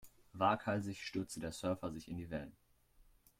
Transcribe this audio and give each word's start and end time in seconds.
Waghalsig 0.33 0.99
stürzte 1.03 1.39
der 1.39 1.51
Surfer 1.51 1.91
sich 1.91 2.07
in 2.09 2.17
die 2.17 2.31
Wellen. 2.31 2.57